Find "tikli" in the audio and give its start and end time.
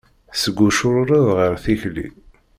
1.63-2.07